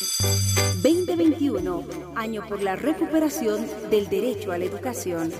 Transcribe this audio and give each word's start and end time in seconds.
2021, 0.00 1.84
año 2.16 2.42
por 2.48 2.62
la 2.62 2.74
recuperación 2.74 3.66
del 3.90 4.08
derecho 4.08 4.50
a 4.50 4.56
la 4.56 4.64
educación. 4.64 5.30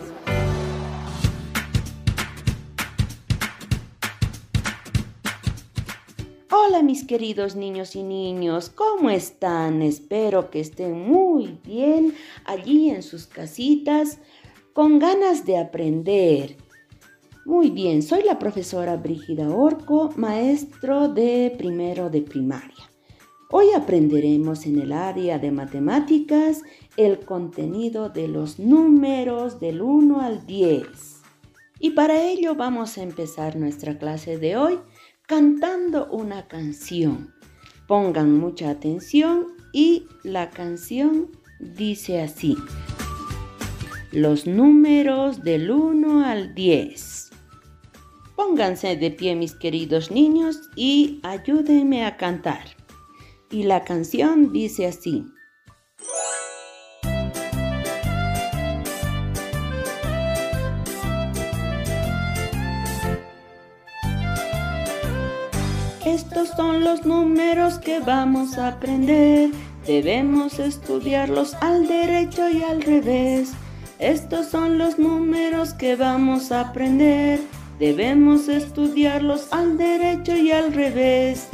Hola 6.51 6.83
mis 6.83 7.07
queridos 7.07 7.57
niños 7.57 7.97
y 7.97 8.03
niños, 8.03 8.69
¿cómo 8.69 9.09
están? 9.09 9.81
Espero 9.81 10.51
que 10.51 10.61
estén 10.61 10.93
muy 10.93 11.59
bien 11.65 12.15
allí 12.45 12.91
en 12.91 13.03
sus 13.03 13.27
casitas, 13.27 14.19
con 14.75 14.99
ganas 14.99 15.47
de 15.47 15.57
aprender. 15.57 16.59
Muy 17.47 17.71
bien, 17.71 18.03
soy 18.03 18.25
la 18.25 18.39
profesora 18.39 18.99
Brígida 18.99 19.49
Orco, 19.49 20.13
maestro 20.17 21.09
de 21.09 21.55
primero 21.57 22.11
de 22.11 22.21
primaria. 22.21 22.90
Hoy 23.53 23.73
aprenderemos 23.73 24.65
en 24.65 24.79
el 24.79 24.93
área 24.93 25.41
de 25.41 25.51
matemáticas 25.51 26.63
el 26.97 27.19
contenido 27.19 28.09
de 28.09 28.29
los 28.29 28.61
números 28.61 29.59
del 29.59 29.83
1 29.83 30.21
al 30.21 30.47
10. 30.47 30.87
Y 31.81 31.91
para 31.91 32.23
ello 32.23 32.55
vamos 32.55 32.97
a 32.97 33.03
empezar 33.03 33.57
nuestra 33.57 33.99
clase 33.99 34.39
de 34.39 34.57
hoy 34.57 34.79
cantando 35.27 36.07
una 36.13 36.47
canción. 36.47 37.35
Pongan 37.89 38.39
mucha 38.39 38.71
atención 38.71 39.49
y 39.73 40.07
la 40.23 40.51
canción 40.51 41.33
dice 41.59 42.23
así. 42.23 42.57
Los 44.13 44.47
números 44.47 45.43
del 45.43 45.73
1 45.73 46.25
al 46.25 46.55
10. 46.55 47.31
Pónganse 48.37 48.95
de 48.95 49.11
pie 49.11 49.35
mis 49.35 49.57
queridos 49.57 50.13
niños 50.13 50.71
y 50.77 51.19
ayúdenme 51.25 52.07
a 52.07 52.17
cantar. 52.17 52.80
Y 53.51 53.65
la 53.65 53.83
canción 53.83 54.53
dice 54.53 54.87
así. 54.87 55.27
Estos 66.07 66.49
son 66.57 66.85
los 66.85 67.05
números 67.05 67.79
que 67.79 68.01
vamos 68.01 68.57
a 68.57 68.69
aprender. 68.69 69.51
Debemos 69.87 70.59
estudiarlos 70.59 71.55
al 71.55 71.87
derecho 71.89 72.49
y 72.49 72.63
al 72.63 72.83
revés. 72.83 73.53
Estos 73.99 74.47
son 74.47 74.79
los 74.79 74.99
números 74.99 75.75
que 75.75 75.97
vamos 75.97 76.53
a 76.53 76.61
aprender. 76.61 77.41
Debemos 77.79 78.49
estudiarlos 78.49 79.53
al 79.53 79.77
derecho 79.77 80.37
y 80.37 80.53
al 80.53 80.73
revés. 80.73 81.49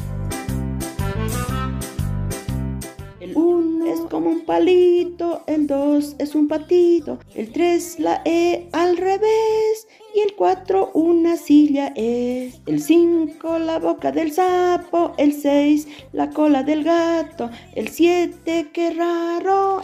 1 3.37 3.93
es 3.93 4.01
como 4.11 4.31
un 4.31 4.47
palito, 4.47 5.43
el 5.47 5.67
2 5.67 6.17
es 6.19 6.35
un 6.35 6.49
patito, 6.49 7.19
el 7.35 7.53
3 7.53 8.01
la 8.01 8.23
E 8.25 8.67
al 8.73 8.97
revés 8.97 9.87
y 10.15 10.21
el 10.21 10.35
4 10.35 10.93
una 10.95 11.37
silla 11.37 11.93
es. 11.97 12.63
El 12.65 12.81
5 12.81 13.59
la 13.59 13.79
boca 13.79 14.11
del 14.11 14.33
sapo, 14.33 15.13
el 15.19 15.35
6 15.35 15.87
la 16.13 16.31
cola 16.31 16.63
del 16.63 16.83
gato, 16.83 17.51
el 17.75 17.89
7 17.89 18.71
qué 18.73 18.91
raro 18.93 19.83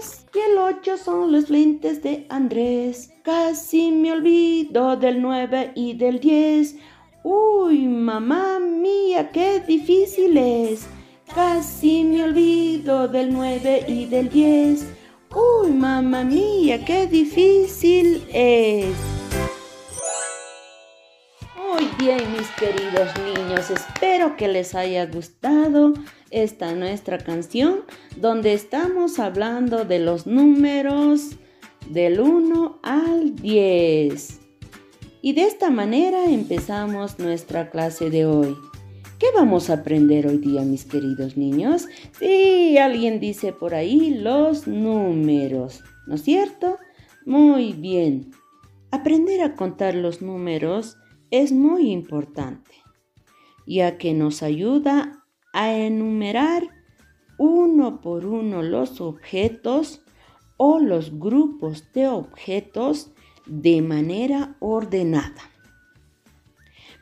es. 0.00 0.24
Y 0.34 0.50
el 0.50 0.56
8 0.56 0.96
son 0.96 1.32
los 1.32 1.50
lentes 1.50 2.02
de 2.02 2.24
Andrés. 2.30 3.12
Casi 3.22 3.90
me 3.90 4.12
olvido 4.12 4.96
del 4.96 5.20
9 5.20 5.72
y 5.74 5.92
del 5.94 6.20
10. 6.20 6.76
Uy, 7.22 7.86
mamá 7.86 8.58
mía, 8.60 9.30
qué 9.30 9.60
difícil 9.60 10.38
es. 10.38 10.86
Casi 11.34 12.04
me 12.04 12.24
olvido 12.24 13.06
del 13.08 13.32
9 13.32 13.84
y 13.86 14.06
del 14.06 14.28
10. 14.30 14.86
Uy, 15.34 15.70
mamá 15.70 16.24
mía, 16.24 16.84
qué 16.84 17.06
difícil 17.06 18.26
es. 18.32 18.94
Muy 21.56 21.88
bien, 21.98 22.32
mis 22.32 22.48
queridos 22.58 23.10
niños, 23.24 23.70
espero 23.70 24.36
que 24.36 24.48
les 24.48 24.74
haya 24.74 25.06
gustado 25.06 25.92
esta 26.30 26.72
nuestra 26.74 27.18
canción 27.18 27.84
donde 28.16 28.54
estamos 28.54 29.18
hablando 29.18 29.84
de 29.84 29.98
los 29.98 30.26
números 30.26 31.36
del 31.88 32.20
1 32.20 32.80
al 32.82 33.36
10. 33.36 34.40
Y 35.20 35.32
de 35.34 35.42
esta 35.42 35.70
manera 35.70 36.24
empezamos 36.24 37.18
nuestra 37.18 37.70
clase 37.70 38.08
de 38.08 38.24
hoy. 38.24 38.56
¿Qué 39.18 39.26
vamos 39.34 39.68
a 39.68 39.74
aprender 39.74 40.28
hoy 40.28 40.38
día, 40.38 40.62
mis 40.62 40.84
queridos 40.84 41.36
niños? 41.36 41.88
Sí, 42.12 42.78
alguien 42.78 43.18
dice 43.18 43.52
por 43.52 43.74
ahí 43.74 44.14
los 44.14 44.68
números, 44.68 45.82
¿no 46.06 46.14
es 46.14 46.22
cierto? 46.22 46.78
Muy 47.26 47.72
bien. 47.72 48.30
Aprender 48.92 49.42
a 49.42 49.56
contar 49.56 49.96
los 49.96 50.22
números 50.22 50.98
es 51.32 51.50
muy 51.50 51.90
importante, 51.90 52.70
ya 53.66 53.98
que 53.98 54.14
nos 54.14 54.44
ayuda 54.44 55.24
a 55.52 55.72
enumerar 55.72 56.68
uno 57.38 58.00
por 58.00 58.24
uno 58.24 58.62
los 58.62 59.00
objetos 59.00 60.00
o 60.56 60.78
los 60.78 61.18
grupos 61.18 61.92
de 61.92 62.06
objetos 62.06 63.10
de 63.46 63.82
manera 63.82 64.54
ordenada. 64.60 65.42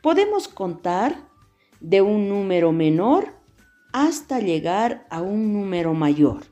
Podemos 0.01 0.47
contar 0.47 1.27
de 1.79 2.01
un 2.01 2.29
número 2.29 2.71
menor 2.71 3.33
hasta 3.93 4.39
llegar 4.39 5.05
a 5.09 5.21
un 5.21 5.53
número 5.53 5.93
mayor. 5.93 6.43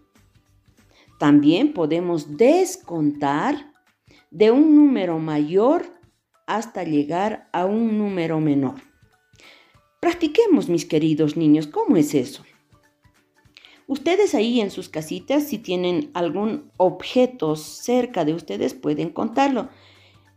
También 1.19 1.73
podemos 1.73 2.37
descontar 2.37 3.71
de 4.31 4.51
un 4.51 4.75
número 4.75 5.19
mayor 5.19 5.85
hasta 6.45 6.83
llegar 6.83 7.49
a 7.53 7.65
un 7.65 7.97
número 7.97 8.39
menor. 8.39 8.75
Practiquemos, 9.99 10.69
mis 10.69 10.85
queridos 10.85 11.37
niños, 11.37 11.67
¿cómo 11.67 11.97
es 11.97 12.13
eso? 12.13 12.43
Ustedes 13.87 14.33
ahí 14.33 14.61
en 14.61 14.71
sus 14.71 14.89
casitas, 14.89 15.47
si 15.47 15.59
tienen 15.59 16.09
algún 16.13 16.71
objeto 16.77 17.55
cerca 17.55 18.25
de 18.25 18.33
ustedes, 18.33 18.73
pueden 18.73 19.09
contarlo. 19.09 19.69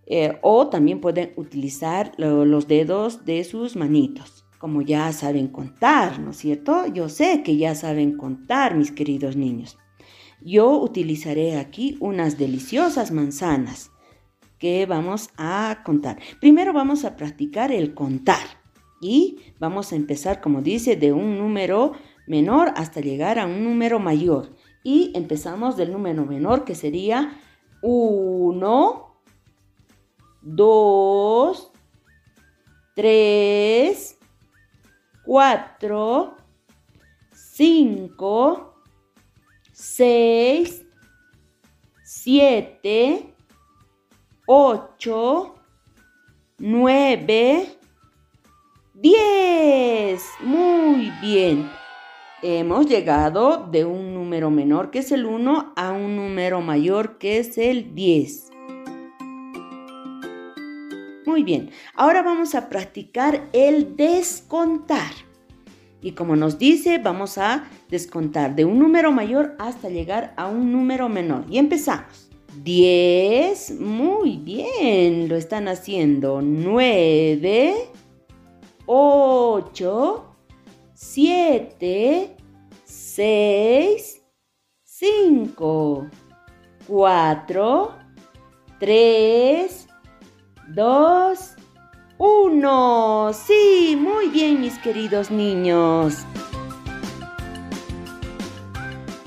Eh, 0.07 0.39
o 0.43 0.69
también 0.69 1.01
pueden 1.01 1.33
utilizar 1.37 2.13
los 2.17 2.67
dedos 2.67 3.25
de 3.27 3.45
sus 3.45 3.77
manitos, 3.77 4.38
como 4.59 4.83
ya 4.83 5.13
saben 5.13 5.49
contar, 5.49 6.19
¿no 6.19 6.31
es 6.31 6.39
cierto? 6.39 6.87
Yo 6.87 7.09
sé 7.09 7.43
que 7.43 7.57
ya 7.57 7.75
saben 7.75 8.17
contar, 8.17 8.75
mis 8.75 8.93
queridos 8.93 9.37
niños. 9.37 9.79
Yo 10.41 10.79
utilizaré 10.81 11.57
aquí 11.57 11.97
unas 12.01 12.39
deliciosas 12.39 13.11
manzanas 13.11 13.91
que 14.59 14.87
vamos 14.87 15.31
a 15.37 15.83
contar. 15.85 16.19
Primero 16.41 16.73
vamos 16.73 17.05
a 17.05 17.17
practicar 17.17 17.73
el 17.73 17.95
contar 17.95 18.43
y 19.01 19.39
vamos 19.59 19.93
a 19.93 19.97
empezar, 19.97 20.41
como 20.41 20.63
dice, 20.63 20.97
de 20.97 21.13
un 21.13 21.39
número 21.39 21.93
menor 22.27 22.73
hasta 22.77 23.01
llegar 23.01 23.39
a 23.39 23.47
un 23.47 23.65
número 23.65 23.99
mayor. 23.99 24.57
Y 24.83 25.13
empezamos 25.15 25.77
del 25.77 25.93
número 25.93 26.25
menor 26.25 26.65
que 26.65 26.75
sería 26.75 27.39
1, 27.83 29.15
2, 30.43 31.73
3, 32.95 34.18
4, 35.29 36.37
5, 37.35 38.75
6, 39.73 40.87
7, 42.03 43.35
8, 44.47 45.55
9, 46.61 47.79
10. 48.95 50.23
Muy 50.41 51.13
bien. 51.21 51.71
Hemos 52.41 52.87
llegado 52.87 53.69
de 53.71 53.85
un 53.85 54.15
número 54.15 54.51
menor 54.51 54.91
que 54.91 55.01
es 55.01 55.13
el 55.13 55.27
1 55.27 55.75
a 55.77 55.93
un 55.93 56.17
número 56.17 56.63
mayor 56.63 57.19
que 57.19 57.39
es 57.39 57.59
el 57.59 57.95
10. 57.95 58.58
Muy 61.29 61.43
bien, 61.43 61.69
ahora 61.95 62.23
vamos 62.23 62.55
a 62.55 62.71
practicar 62.71 63.51
el 63.53 63.97
descontar. 63.97 65.13
Y 66.01 66.13
como 66.13 66.37
nos 66.37 66.59
dice, 66.59 66.97
vamos 66.97 67.37
a 67.37 67.69
descontar 67.91 68.57
de 68.57 68.65
un 68.65 68.79
número 68.79 69.13
mayor 69.13 69.55
hasta 69.59 69.91
llegar 69.91 70.33
a 70.39 70.47
un 70.47 70.73
número 70.73 71.11
menor. 71.11 71.45
Y 71.51 71.59
empezamos. 71.59 72.31
10, 72.63 73.79
muy 73.79 74.39
bien, 74.39 75.29
lo 75.29 75.37
están 75.37 75.69
haciendo. 75.69 76.41
9, 76.41 77.75
8, 78.87 80.35
7, 80.95 82.37
6, 82.87 84.23
5, 84.83 86.07
4, 86.87 87.95
3, 88.81 89.88
2, 90.69 91.55
1. 92.19 93.33
Sí, 93.33 93.99
muy 93.99 94.29
bien 94.29 94.61
mis 94.61 94.79
queridos 94.79 95.31
niños. 95.31 96.27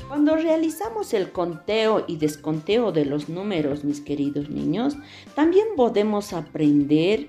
Cuando 0.08 0.36
realizamos 0.36 1.16
el 1.16 1.32
conteo 1.32 2.06
y 2.08 2.18
desconteo 2.18 2.92
de 2.92 3.06
los 3.06 3.28
números, 3.28 3.84
mis 3.84 4.02
queridos 4.02 4.52
niños, 4.52 4.96
también 5.34 5.66
podemos 5.76 6.32
aprender 6.32 7.28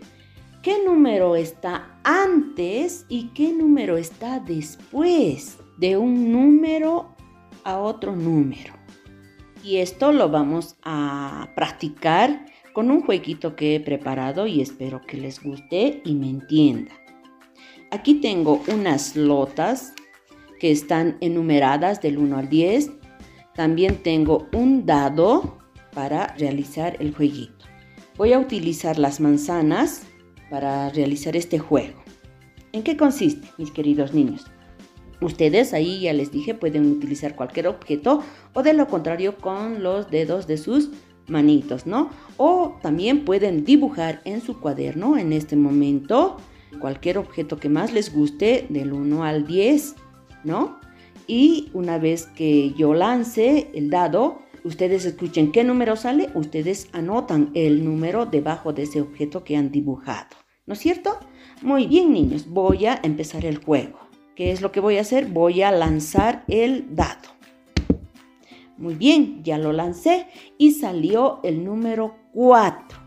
qué 0.63 0.85
número 0.85 1.35
está 1.35 1.99
antes 2.05 3.07
y 3.09 3.29
qué 3.29 3.55
número 3.55 3.97
está 3.97 4.41
después 4.41 5.57
de 5.79 5.97
un 5.97 6.31
número 6.31 7.17
a 7.65 7.79
otro 7.79 8.15
número. 8.15 8.75
Y 9.65 9.79
esto 9.79 10.13
lo 10.13 10.29
vamos 10.29 10.77
a 10.83 11.49
practicar 11.55 12.52
con 12.73 12.91
un 12.91 13.03
jueguito 13.03 13.57
que 13.57 13.77
he 13.77 13.81
preparado 13.81 14.47
y 14.47 14.61
espero 14.61 15.01
que 15.01 15.17
les 15.17 15.43
guste 15.43 16.01
y 16.05 16.15
me 16.15 16.31
entienda. 16.31 16.93
Aquí 17.91 18.15
tengo 18.15 18.63
unas 18.69 19.17
lotas 19.17 19.93
que 20.59 20.71
están 20.71 21.17
enumeradas 21.21 22.01
del 22.01 22.19
1 22.19 22.39
al 22.39 22.49
10. 22.49 22.91
También 23.55 23.97
tengo 23.97 24.49
un 24.53 24.87
dado 24.87 25.59
para 25.93 26.29
realizar 26.39 26.97
el 27.01 27.15
jueguito. 27.15 27.67
Voy 28.17 28.33
a 28.33 28.39
utilizar 28.39 28.99
las 28.99 29.21
manzanas 29.21 30.03
para 30.51 30.89
realizar 30.91 31.37
este 31.37 31.59
juego. 31.59 32.03
¿En 32.73 32.83
qué 32.83 32.97
consiste, 32.97 33.49
mis 33.59 33.71
queridos 33.71 34.15
niños? 34.15 34.47
Ustedes 35.21 35.73
ahí 35.73 36.01
ya 36.01 36.13
les 36.13 36.33
dije 36.33 36.55
pueden 36.55 36.91
utilizar 36.91 37.37
cualquier 37.37 37.69
objeto 37.69 38.23
o 38.55 38.63
de 38.63 38.73
lo 38.73 38.89
contrario 38.89 39.37
con 39.37 39.83
los 39.83 40.11
dedos 40.11 40.47
de 40.47 40.57
sus 40.57 40.91
manitos, 41.29 41.87
¿no? 41.87 42.11
O 42.37 42.79
también 42.83 43.25
pueden 43.25 43.65
dibujar 43.65 44.21
en 44.25 44.41
su 44.41 44.61
cuaderno 44.61 45.17
en 45.17 45.33
este 45.33 45.57
momento 45.57 46.37
cualquier 46.81 47.19
objeto 47.19 47.59
que 47.59 47.69
más 47.69 47.93
les 47.93 48.13
guste 48.13 48.67
del 48.71 48.93
1 48.93 49.25
al 49.25 49.47
10 49.47 49.97
¿no? 50.45 50.79
Y 51.27 51.71
una 51.73 51.99
vez 51.99 52.27
que 52.27 52.73
yo 52.73 52.95
lance 52.95 53.71
el 53.75 53.91
dado, 53.91 54.43
ustedes 54.65 55.05
escuchen 55.05 55.53
qué 55.53 55.65
número 55.65 55.97
sale, 55.97 56.31
ustedes 56.35 56.89
anotan 56.93 57.51
el 57.55 57.85
número 57.85 58.27
debajo 58.27 58.73
de 58.73 58.83
ese 58.85 59.01
objeto 59.01 59.45
que 59.45 59.57
han 59.57 59.71
dibujado, 59.71 60.37
¿no 60.67 60.75
es 60.75 60.81
cierto? 60.81 61.19
Muy 61.63 61.87
bien, 61.87 62.13
niños, 62.13 62.49
voy 62.49 62.87
a 62.87 63.01
empezar 63.03 63.45
el 63.45 63.59
juego. 63.59 63.99
¿Qué 64.35 64.51
es 64.51 64.63
lo 64.63 64.73
que 64.73 64.81
voy 64.81 64.97
a 64.97 65.03
hacer? 65.03 65.27
Voy 65.27 65.63
a 65.63 65.71
lanzar 65.71 66.45
el 66.49 66.97
dado. 66.97 67.29
Muy 68.83 68.97
bien, 68.97 69.45
ya 69.45 69.59
lo 69.59 69.71
lancé 69.71 70.27
y 70.59 70.73
salió 70.73 71.39
el 71.45 71.65
número 71.65 72.17
4. 72.33 72.99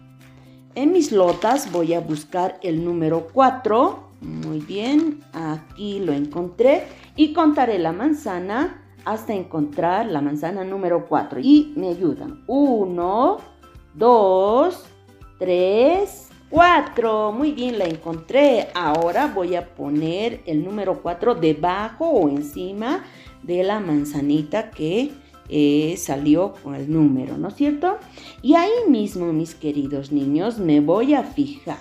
En 0.73 0.93
mis 0.93 1.11
lotas 1.11 1.69
voy 1.69 1.93
a 1.93 1.99
buscar 1.99 2.57
el 2.63 2.85
número 2.85 3.27
4. 3.33 4.11
Muy 4.21 4.61
bien, 4.61 5.19
aquí 5.33 5.99
lo 5.99 6.13
encontré 6.13 6.83
y 7.17 7.33
contaré 7.33 7.77
la 7.77 7.91
manzana 7.91 8.85
hasta 9.03 9.33
encontrar 9.33 10.05
la 10.05 10.21
manzana 10.21 10.63
número 10.63 11.07
4. 11.09 11.41
Y 11.43 11.73
me 11.75 11.89
ayudan. 11.89 12.45
1, 12.47 13.37
2, 13.95 14.85
3, 15.39 16.29
4. 16.51 17.31
Muy 17.33 17.51
bien, 17.51 17.77
la 17.77 17.83
encontré. 17.83 18.69
Ahora 18.75 19.27
voy 19.27 19.57
a 19.57 19.75
poner 19.75 20.41
el 20.45 20.63
número 20.63 21.01
4 21.01 21.35
debajo 21.35 22.07
o 22.07 22.29
encima 22.29 23.03
de 23.43 23.61
la 23.61 23.81
manzanita 23.81 24.71
que 24.71 25.11
eh, 25.49 25.95
salió 25.97 26.53
con 26.63 26.75
el 26.75 26.91
número, 26.91 27.37
¿no 27.37 27.49
es 27.49 27.55
cierto? 27.55 27.97
Y 28.41 28.55
ahí 28.55 28.89
mismo, 28.89 29.31
mis 29.33 29.55
queridos 29.55 30.11
niños, 30.11 30.59
me 30.59 30.79
voy 30.79 31.13
a 31.13 31.23
fijar. 31.23 31.77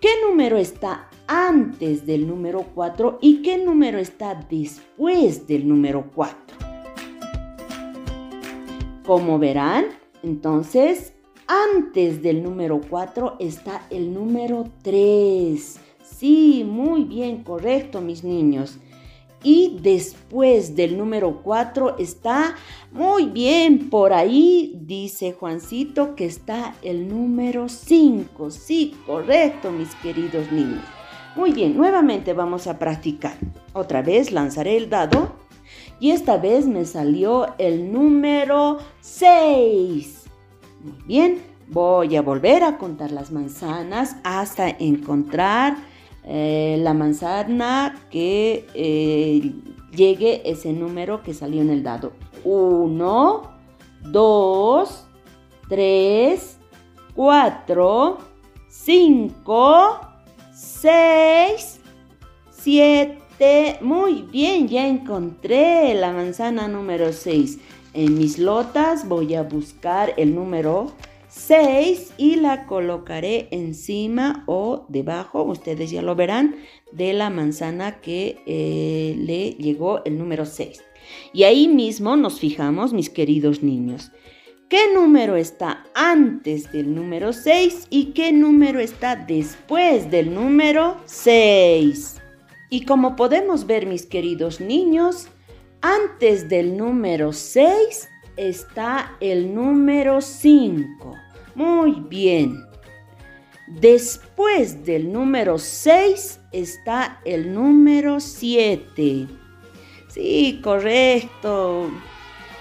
¿Qué 0.00 0.08
número 0.26 0.56
está 0.56 1.10
antes 1.32 2.06
del 2.06 2.26
número 2.26 2.66
4 2.74 3.20
y 3.22 3.40
qué 3.42 3.56
número 3.56 4.00
está 4.00 4.34
después 4.50 5.46
del 5.46 5.68
número 5.68 6.10
4. 6.12 6.36
Como 9.06 9.38
verán, 9.38 9.84
entonces, 10.24 11.12
antes 11.46 12.20
del 12.20 12.42
número 12.42 12.80
4 12.90 13.36
está 13.38 13.86
el 13.90 14.12
número 14.12 14.64
3. 14.82 15.78
Sí, 16.02 16.64
muy 16.66 17.04
bien, 17.04 17.44
correcto, 17.44 18.00
mis 18.00 18.24
niños. 18.24 18.80
Y 19.42 19.78
después 19.80 20.76
del 20.76 20.98
número 20.98 21.40
4 21.42 21.96
está 21.98 22.54
muy 22.92 23.26
bien, 23.26 23.88
por 23.88 24.12
ahí 24.12 24.78
dice 24.82 25.32
Juancito 25.32 26.14
que 26.14 26.26
está 26.26 26.74
el 26.82 27.08
número 27.08 27.68
5. 27.68 28.50
Sí, 28.50 28.94
correcto, 29.06 29.72
mis 29.72 29.94
queridos 29.96 30.52
niños. 30.52 30.82
Muy 31.36 31.52
bien, 31.52 31.76
nuevamente 31.76 32.34
vamos 32.34 32.66
a 32.66 32.78
practicar. 32.78 33.36
Otra 33.72 34.02
vez 34.02 34.30
lanzaré 34.30 34.76
el 34.76 34.90
dado 34.90 35.36
y 36.00 36.10
esta 36.10 36.36
vez 36.36 36.66
me 36.66 36.84
salió 36.84 37.54
el 37.56 37.92
número 37.92 38.78
6. 39.00 40.24
Muy 40.82 41.02
bien, 41.06 41.40
voy 41.68 42.16
a 42.16 42.22
volver 42.22 42.62
a 42.64 42.76
contar 42.76 43.10
las 43.12 43.30
manzanas 43.30 44.16
hasta 44.24 44.68
encontrar 44.68 45.76
eh, 46.32 46.76
la 46.78 46.94
manzana 46.94 48.06
que 48.08 48.64
eh, 48.74 49.52
llegue 49.90 50.48
ese 50.48 50.72
número 50.72 51.24
que 51.24 51.34
salió 51.34 51.60
en 51.60 51.70
el 51.70 51.82
dado. 51.82 52.12
1, 52.44 53.42
2, 54.12 55.06
3, 55.68 56.58
4, 57.16 58.18
5, 58.68 60.00
6, 60.54 61.80
7. 62.52 63.78
Muy 63.80 64.22
bien, 64.22 64.68
ya 64.68 64.86
encontré 64.86 65.94
la 65.94 66.12
manzana 66.12 66.68
número 66.68 67.12
6. 67.12 67.58
En 67.92 68.16
mis 68.16 68.38
lotas 68.38 69.08
voy 69.08 69.34
a 69.34 69.42
buscar 69.42 70.14
el 70.16 70.36
número 70.36 70.92
6 71.46 72.12
y 72.18 72.36
la 72.36 72.66
colocaré 72.66 73.48
encima 73.50 74.44
o 74.46 74.84
debajo, 74.88 75.42
ustedes 75.42 75.90
ya 75.90 76.02
lo 76.02 76.14
verán, 76.14 76.56
de 76.92 77.12
la 77.12 77.30
manzana 77.30 78.00
que 78.00 78.42
eh, 78.46 79.16
le 79.18 79.52
llegó 79.52 80.04
el 80.04 80.18
número 80.18 80.44
6. 80.44 80.82
Y 81.32 81.44
ahí 81.44 81.66
mismo 81.66 82.16
nos 82.16 82.40
fijamos, 82.40 82.92
mis 82.92 83.08
queridos 83.08 83.62
niños. 83.62 84.12
¿Qué 84.68 84.92
número 84.94 85.34
está 85.34 85.84
antes 85.94 86.70
del 86.70 86.94
número 86.94 87.32
6 87.32 87.88
y 87.90 88.12
qué 88.12 88.32
número 88.32 88.78
está 88.78 89.16
después 89.16 90.10
del 90.10 90.34
número 90.34 90.98
6? 91.06 92.20
Y 92.68 92.84
como 92.84 93.16
podemos 93.16 93.66
ver, 93.66 93.86
mis 93.86 94.06
queridos 94.06 94.60
niños, 94.60 95.26
antes 95.80 96.48
del 96.48 96.76
número 96.76 97.32
6 97.32 98.08
está 98.36 99.16
el 99.20 99.54
número 99.54 100.20
5. 100.20 101.16
Muy 101.90 102.02
bien. 102.08 102.66
Después 103.66 104.84
del 104.84 105.12
número 105.12 105.58
6 105.58 106.38
está 106.52 107.20
el 107.24 107.52
número 107.52 108.20
7. 108.20 109.26
Sí, 110.06 110.60
correcto. 110.62 111.90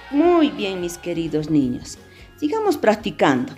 Muy 0.09 0.50
bien, 0.50 0.81
mis 0.81 0.98
queridos 0.98 1.51
niños. 1.51 2.00
Sigamos 2.39 2.77
practicando, 2.77 3.53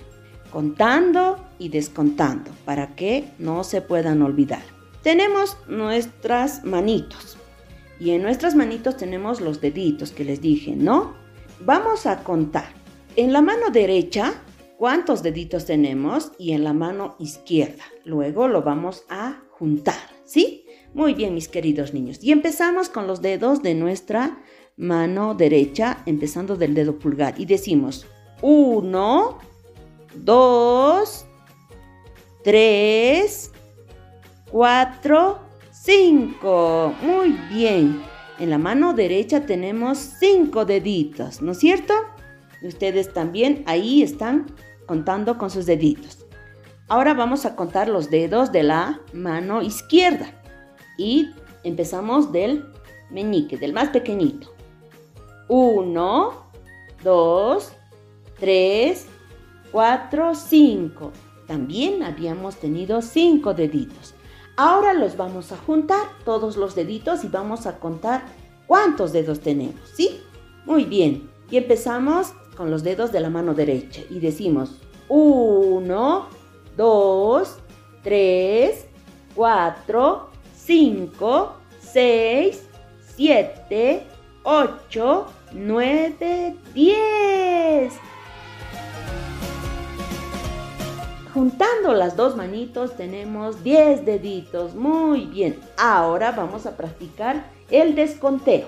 contando 0.52 1.48
y 1.58 1.70
descontando 1.70 2.52
para 2.66 2.94
que 2.94 3.32
no 3.40 3.64
se 3.64 3.82
puedan 3.82 4.22
olvidar. 4.22 4.64
Tenemos 5.04 5.56
nuestras 5.70 6.66
manitos 6.66 7.38
y 7.98 8.12
en 8.12 8.24
nuestras 8.24 8.56
manitos 8.56 8.98
tenemos 8.98 9.40
los 9.40 9.62
deditos 9.62 10.12
que 10.12 10.26
les 10.26 10.42
dije, 10.42 10.76
¿no? 10.76 11.14
Vamos 11.62 12.06
a 12.08 12.24
contar. 12.24 12.74
En 13.16 13.32
la 13.32 13.42
mano 13.42 13.70
derecha, 13.72 14.34
¿cuántos 14.82 15.22
deditos 15.22 15.66
tenemos? 15.66 16.32
Y 16.40 16.54
en 16.54 16.64
la 16.64 16.74
mano 16.74 17.16
izquierda. 17.20 17.84
Luego 18.04 18.48
lo 18.48 18.64
vamos 18.64 19.04
a 19.10 19.44
juntar, 19.52 19.94
¿sí? 20.26 20.66
Muy 20.96 21.14
bien, 21.14 21.36
mis 21.36 21.48
queridos 21.48 21.94
niños. 21.94 22.18
Y 22.24 22.32
empezamos 22.32 22.90
con 22.90 23.06
los 23.06 23.22
dedos 23.22 23.62
de 23.62 23.76
nuestra 23.76 24.42
mano 24.78 25.36
derecha, 25.36 26.02
empezando 26.08 26.56
del 26.56 26.74
dedo 26.74 26.98
pulgar. 26.98 27.40
Y 27.40 27.46
decimos 27.46 28.08
1, 28.42 29.38
2, 30.16 31.26
3, 32.44 33.52
4, 34.50 35.40
5. 35.72 36.96
Muy 37.04 37.38
bien. 37.54 38.02
En 38.40 38.50
la 38.50 38.58
mano 38.58 38.96
derecha 38.96 39.46
tenemos 39.46 40.00
5 40.20 40.66
deditos, 40.66 41.40
¿no 41.44 41.52
es 41.52 41.60
cierto? 41.60 41.94
Ustedes 42.64 43.14
también 43.14 43.64
ahí 43.68 44.02
están 44.02 44.48
contando 44.92 45.38
con 45.38 45.50
sus 45.50 45.66
deditos. 45.66 46.18
Ahora 46.90 47.14
vamos 47.14 47.46
a 47.46 47.56
contar 47.56 47.88
los 47.88 48.10
dedos 48.10 48.52
de 48.52 48.64
la 48.64 49.00
mano 49.14 49.62
izquierda. 49.62 50.34
Y 50.98 51.32
empezamos 51.64 52.34
del 52.34 52.66
meñique, 53.10 53.56
del 53.56 53.72
más 53.72 53.88
pequeñito. 53.88 54.54
1, 55.48 56.34
2, 57.06 57.72
3, 58.38 59.06
4, 59.72 60.36
5. 60.36 61.12
También 61.48 62.04
habíamos 62.04 62.58
tenido 62.58 63.02
5 63.02 63.54
deditos. 63.54 64.14
Ahora 64.58 64.94
los 64.94 65.16
vamos 65.16 65.54
a 65.54 65.58
juntar, 65.58 66.04
todos 66.26 66.58
los 66.58 66.76
deditos, 66.76 67.24
y 67.24 67.30
vamos 67.30 67.66
a 67.66 67.80
contar 67.80 68.26
cuántos 68.68 69.14
dedos 69.14 69.40
tenemos, 69.40 69.90
¿sí? 69.96 70.20
Muy 70.66 70.84
bien. 70.84 71.32
Y 71.50 71.56
empezamos 71.56 72.34
con 72.62 72.70
los 72.70 72.84
dedos 72.84 73.12
de 73.12 73.20
la 73.20 73.32
mano 73.32 73.56
derecha 73.56 74.04
y 74.08 74.20
decimos 74.20 74.76
1, 75.08 76.30
2, 76.78 77.58
3, 78.04 78.86
4, 79.34 80.30
5, 80.58 81.54
6, 81.92 82.64
7, 83.16 84.04
8, 84.44 85.26
9, 85.54 86.56
10. 86.76 87.94
Juntando 91.34 91.96
las 91.96 92.16
dos 92.16 92.38
manitos 92.38 92.96
tenemos 92.96 93.64
10 93.64 94.06
deditos. 94.06 94.76
Muy 94.76 95.26
bien. 95.26 95.60
Ahora 95.80 96.32
vamos 96.32 96.68
a 96.68 96.78
practicar 96.78 97.50
el 97.72 97.96
desconteo. 97.96 98.68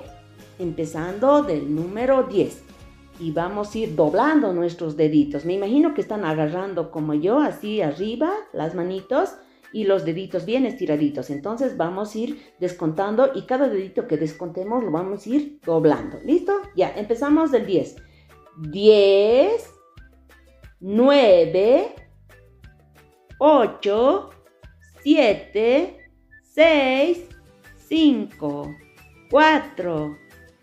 Empezando 0.57 1.43
del 1.43 1.75
número 1.75 2.23
10. 2.23 2.72
Y 3.19 3.31
vamos 3.31 3.73
a 3.73 3.77
ir 3.77 3.95
doblando 3.95 4.53
nuestros 4.53 4.97
deditos. 4.97 5.45
Me 5.45 5.53
imagino 5.53 5.93
que 5.93 6.01
están 6.01 6.25
agarrando 6.25 6.91
como 6.91 7.13
yo, 7.13 7.39
así 7.39 7.81
arriba, 7.81 8.33
las 8.53 8.75
manitos 8.75 9.35
y 9.71 9.85
los 9.85 10.05
deditos 10.05 10.45
bien 10.45 10.65
estiraditos. 10.65 11.29
Entonces 11.29 11.75
vamos 11.75 12.15
a 12.15 12.17
ir 12.17 12.53
descontando 12.59 13.31
y 13.33 13.43
cada 13.43 13.69
dedito 13.69 14.07
que 14.07 14.17
descontemos 14.17 14.83
lo 14.83 14.91
vamos 14.91 15.25
a 15.25 15.29
ir 15.29 15.59
doblando. 15.65 16.19
¿Listo? 16.23 16.61
Ya, 16.75 16.93
empezamos 16.95 17.51
del 17.51 17.65
10. 17.65 17.95
10, 18.69 19.69
9, 20.79 21.95
8, 23.39 24.29
7, 25.01 25.97
6, 26.43 27.27
5, 27.87 28.75
4, 29.29 30.17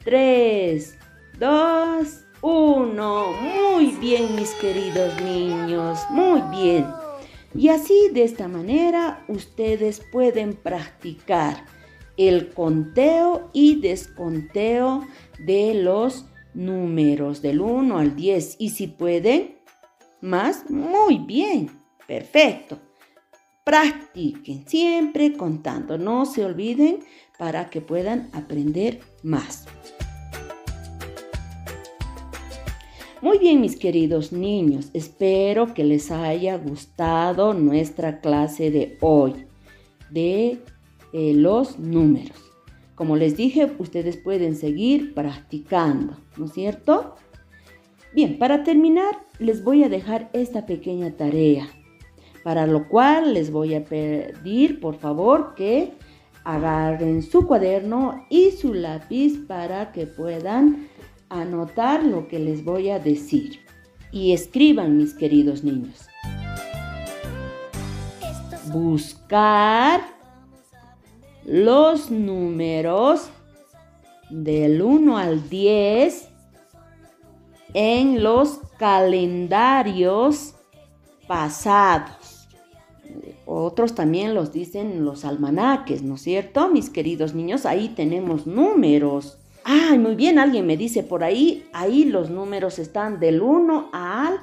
3, 0.05 0.99
2, 1.39 2.25
1. 2.43 3.33
Muy 3.43 3.87
bien, 4.01 4.35
mis 4.35 4.51
queridos 4.55 5.21
niños. 5.23 5.99
Muy 6.11 6.41
bien. 6.51 6.87
Y 7.55 7.69
así, 7.69 8.11
de 8.13 8.25
esta 8.25 8.49
manera, 8.49 9.25
ustedes 9.29 10.03
pueden 10.13 10.55
practicar 10.55 11.65
el 12.17 12.53
conteo 12.53 13.51
y 13.53 13.81
desconteo 13.81 15.07
de 15.39 15.75
los 15.75 16.27
números 16.55 17.43
del 17.43 17.61
1 17.61 17.99
al 17.99 18.17
10. 18.17 18.57
Y 18.59 18.71
si 18.71 18.87
pueden, 18.87 19.59
más, 20.21 20.71
muy 20.71 21.19
bien. 21.19 21.71
Perfecto. 22.07 22.79
Practiquen 23.65 24.67
siempre 24.67 25.35
contando. 25.35 25.99
No 25.99 26.27
se 26.27 26.45
olviden 26.45 27.01
para 27.39 27.71
que 27.71 27.81
puedan 27.81 28.31
aprender 28.33 29.01
más. 29.23 29.67
Muy 33.23 33.39
bien, 33.39 33.61
mis 33.61 33.77
queridos 33.77 34.33
niños, 34.33 34.89
espero 34.95 35.75
que 35.75 35.85
les 35.85 36.11
haya 36.11 36.57
gustado 36.57 37.53
nuestra 37.53 38.23
clase 38.23 38.71
de 38.71 38.97
hoy 39.03 39.45
de 40.09 40.59
eh, 41.13 41.35
los 41.35 41.79
números. 41.79 42.39
Como 42.95 43.17
les 43.17 43.37
dije, 43.37 43.71
ustedes 43.79 44.17
pueden 44.17 44.57
seguir 44.57 45.13
practicando, 45.13 46.17
¿no 46.39 46.47
es 46.47 46.55
cierto? 46.55 47.17
Bien, 48.15 48.39
para 48.39 48.65
terminar, 48.65 49.19
les 49.39 49.63
voy 49.63 49.85
a 49.85 49.91
dejar 49.91 50.31
esta 50.33 50.65
pequeña 50.65 51.11
tarea, 51.11 51.69
para 52.43 52.67
lo 52.67 52.89
cual 52.89 53.35
les 53.35 53.51
voy 53.51 53.75
a 53.75 53.85
pedir, 53.85 54.81
por 54.81 54.97
favor, 54.97 55.55
que 55.55 55.93
agarren 56.45 57.23
su 57.23 57.47
cuaderno 57.47 58.25
y 58.31 58.53
su 58.53 58.73
lápiz 58.73 59.39
para 59.47 59.93
que 59.93 60.07
puedan 60.07 60.89
anotar 61.31 62.05
lo 62.05 62.29
que 62.29 62.39
les 62.39 62.65
voy 62.65 62.91
a 62.91 62.99
decir. 62.99 63.61
Y 64.13 64.33
escriban, 64.33 64.99
mis 64.99 65.15
queridos 65.15 65.65
niños. 65.65 66.07
Buscar 68.73 70.03
los 71.45 72.11
números 72.11 73.31
del 74.29 74.83
1 74.83 75.17
al 75.17 75.49
10 75.49 76.29
en 77.75 78.23
los 78.23 78.61
calendarios 78.79 80.55
pasados. 81.27 82.49
Otros 83.47 83.95
también 83.95 84.35
los 84.35 84.53
dicen 84.53 85.05
los 85.05 85.25
almanaques, 85.25 86.03
¿no 86.03 86.15
es 86.15 86.23
cierto? 86.23 86.69
Mis 86.69 86.91
queridos 86.91 87.35
niños, 87.35 87.67
ahí 87.67 87.89
tenemos 87.89 88.47
números. 88.47 89.39
Ay, 89.65 89.99
muy 89.99 90.15
bien, 90.15 90.39
alguien 90.39 90.67
me 90.67 90.77
dice 90.77 91.03
por 91.03 91.23
ahí, 91.23 91.65
ahí 91.73 92.05
los 92.05 92.31
números 92.31 92.79
están 92.79 93.21
del 93.21 93.43
1 93.43 93.91
al 93.93 94.41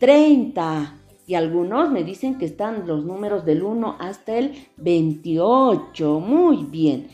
30. 0.00 1.00
Y 1.26 1.34
algunos 1.34 1.90
me 1.90 2.04
dicen 2.04 2.36
que 2.36 2.44
están 2.44 2.86
los 2.86 3.04
números 3.04 3.44
del 3.44 3.62
1 3.62 3.96
hasta 3.98 4.36
el 4.36 4.52
28. 4.76 6.20
Muy 6.20 6.64
bien. 6.64 7.08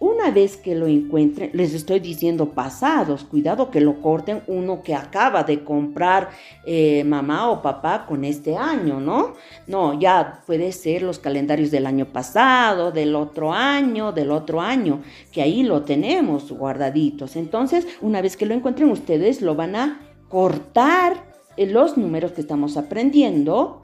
Una 0.00 0.30
vez 0.30 0.56
que 0.56 0.74
lo 0.74 0.86
encuentren, 0.86 1.50
les 1.52 1.72
estoy 1.72 2.00
diciendo 2.00 2.50
pasados, 2.50 3.24
cuidado 3.24 3.70
que 3.70 3.80
lo 3.80 4.00
corten 4.02 4.42
uno 4.48 4.82
que 4.82 4.94
acaba 4.94 5.44
de 5.44 5.62
comprar 5.62 6.30
eh, 6.66 7.04
mamá 7.04 7.50
o 7.50 7.62
papá 7.62 8.04
con 8.06 8.24
este 8.24 8.56
año, 8.56 9.00
¿no? 9.00 9.34
No, 9.66 9.98
ya 9.98 10.42
puede 10.46 10.72
ser 10.72 11.02
los 11.02 11.18
calendarios 11.20 11.70
del 11.70 11.86
año 11.86 12.06
pasado, 12.06 12.90
del 12.90 13.14
otro 13.14 13.52
año, 13.52 14.12
del 14.12 14.32
otro 14.32 14.60
año, 14.60 15.00
que 15.30 15.42
ahí 15.42 15.62
lo 15.62 15.82
tenemos 15.82 16.50
guardaditos. 16.50 17.36
Entonces, 17.36 17.86
una 18.00 18.20
vez 18.20 18.36
que 18.36 18.46
lo 18.46 18.54
encuentren, 18.54 18.90
ustedes 18.90 19.42
lo 19.42 19.54
van 19.54 19.76
a 19.76 20.00
cortar 20.28 21.32
en 21.56 21.72
los 21.72 21.96
números 21.96 22.32
que 22.32 22.40
estamos 22.40 22.76
aprendiendo, 22.76 23.82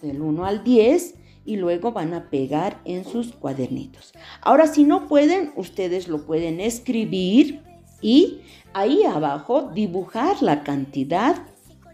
del 0.00 0.22
1 0.22 0.44
al 0.44 0.62
10, 0.62 1.14
y 1.48 1.56
luego 1.56 1.92
van 1.92 2.12
a 2.12 2.28
pegar 2.28 2.78
en 2.84 3.06
sus 3.06 3.32
cuadernitos. 3.32 4.12
Ahora, 4.42 4.66
si 4.66 4.84
no 4.84 5.08
pueden, 5.08 5.52
ustedes 5.56 6.06
lo 6.06 6.26
pueden 6.26 6.60
escribir 6.60 7.62
y 8.02 8.40
ahí 8.74 9.02
abajo 9.04 9.70
dibujar 9.74 10.42
la 10.42 10.62
cantidad 10.62 11.36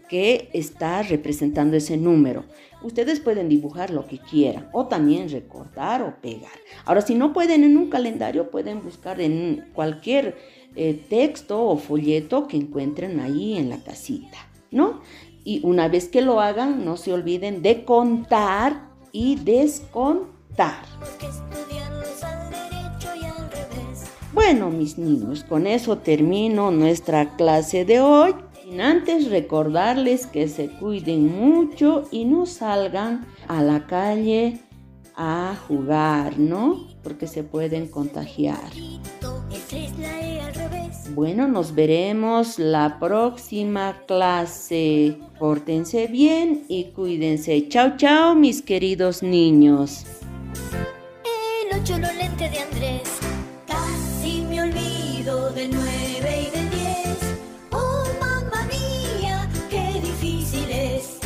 que 0.09 0.49
está 0.51 1.03
representando 1.03 1.77
ese 1.77 1.95
número. 1.95 2.43
Ustedes 2.83 3.21
pueden 3.21 3.47
dibujar 3.47 3.91
lo 3.91 4.05
que 4.05 4.19
quieran 4.19 4.67
o 4.73 4.87
también 4.87 5.29
recortar 5.29 6.01
o 6.01 6.19
pegar. 6.21 6.51
Ahora, 6.83 6.99
si 6.99 7.15
no 7.15 7.31
pueden 7.31 7.63
en 7.63 7.77
un 7.77 7.89
calendario, 7.89 8.51
pueden 8.51 8.83
buscar 8.83 9.21
en 9.21 9.69
cualquier 9.73 10.35
eh, 10.75 11.01
texto 11.09 11.63
o 11.63 11.77
folleto 11.77 12.49
que 12.49 12.57
encuentren 12.57 13.21
ahí 13.21 13.55
en 13.55 13.69
la 13.69 13.81
casita, 13.81 14.49
¿no? 14.69 14.99
Y 15.45 15.61
una 15.63 15.87
vez 15.87 16.09
que 16.09 16.21
lo 16.21 16.41
hagan, 16.41 16.83
no 16.83 16.97
se 16.97 17.13
olviden 17.13 17.61
de 17.61 17.85
contar 17.85 18.94
y 19.15 19.37
descontar. 19.37 20.83
Bueno, 24.33 24.69
mis 24.69 24.97
niños, 24.97 25.45
con 25.45 25.67
eso 25.67 25.99
termino 25.99 26.69
nuestra 26.69 27.37
clase 27.37 27.85
de 27.85 28.01
hoy. 28.01 28.35
Sin 28.61 28.81
antes 28.81 29.29
recordarles 29.29 30.27
que 30.27 30.49
se 30.49 30.67
cuiden 30.67 31.33
mucho 31.33 32.03
y 32.11 32.25
no 32.25 32.45
salgan 32.45 33.25
a 33.47 33.61
la 33.61 33.87
calle 33.87 34.59
a 35.15 35.55
jugar, 35.65 36.37
¿no? 36.37 36.85
Porque 37.01 37.27
se 37.27 37.43
pueden 37.43 37.87
contagiar. 37.87 38.69
Bueno, 41.15 41.47
nos 41.47 41.73
veremos 41.73 42.59
la 42.59 42.99
próxima 42.99 44.01
clase. 44.05 45.17
Pórtense 45.39 46.07
bien 46.07 46.65
y 46.67 46.91
cuídense. 46.91 47.69
Chao, 47.69 47.95
chao, 47.95 48.35
mis 48.35 48.61
queridos 48.61 49.23
niños. 49.23 50.05
El 51.23 51.79
ocho 51.79 51.97
lo 51.97 52.11
lente 52.11 52.49
de 52.49 52.59
Andrés. 52.59 53.17
Casi 53.65 54.41
me 54.41 54.61
olvido 54.61 55.51
del 55.51 55.71
nueve 55.71 56.49
y 56.49 56.51
del 56.51 56.69
diez. 56.69 57.17
Oh, 57.71 58.03
mamá 58.19 58.67
mía, 58.67 59.49
qué 59.69 60.01
difícil 60.01 60.69
es. 60.69 61.19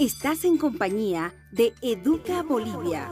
Estás 0.00 0.44
en 0.44 0.58
compañía 0.58 1.32
de 1.52 1.72
Educa 1.80 2.42
Bolivia. 2.42 3.08